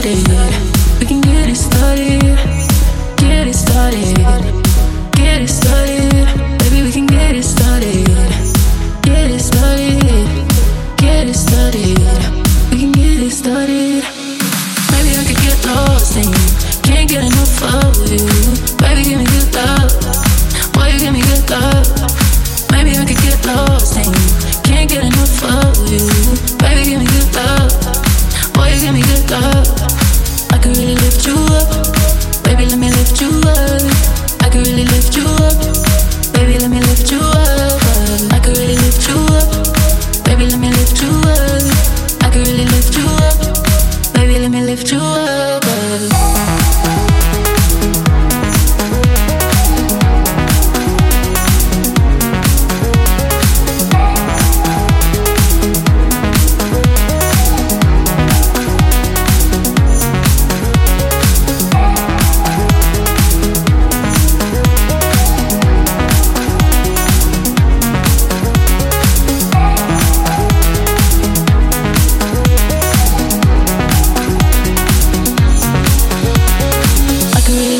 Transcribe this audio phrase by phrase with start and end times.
[0.00, 1.00] started.
[1.00, 2.22] We can get it started.
[3.16, 4.16] Get it started.
[5.16, 6.12] Get it started.
[6.58, 8.06] Baby, we can get it started.
[9.02, 9.98] Get it started.
[10.96, 11.98] Get it started.
[12.70, 14.04] We can get it started.
[14.92, 16.46] Maybe I could get lost in you.
[16.86, 18.26] Can't get enough of you.
[18.78, 19.90] Baby, give me good love.
[20.74, 21.86] Boy, you give me good love.
[22.70, 24.28] Maybe I could get lost in you.
[24.62, 25.37] Can't get enough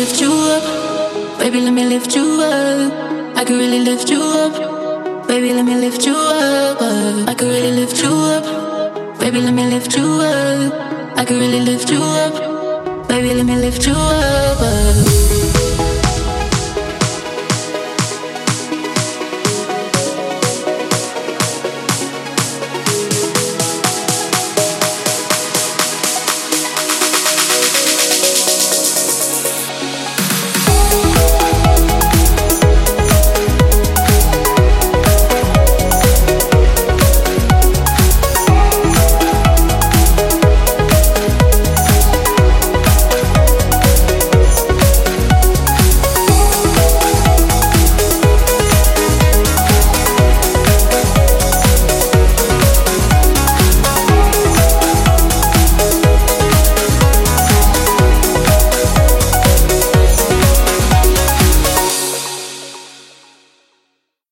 [0.00, 1.38] lift you up.
[1.38, 3.36] Baby, let me lift you up.
[3.36, 4.54] I could really lift you up.
[5.28, 6.80] Baby, let me lift you up.
[7.28, 8.44] I could really lift you up.
[9.20, 10.72] Baby, let me lift you up.
[11.18, 12.34] I could really lift you up.
[13.08, 14.99] Baby, let me lift you up.